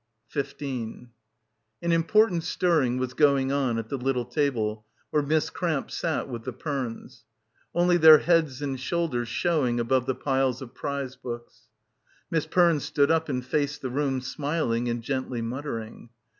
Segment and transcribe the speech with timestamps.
[0.33, 1.11] An
[1.91, 6.51] important stirring was going on at the little table where Miss Cramp sat with the
[6.51, 7.23] Pernes;
[7.75, 11.67] only their heads and shoulders showing above the piles of prize books.
[12.31, 16.09] Miss Perne stood up and faced the room smiling and gently muttering.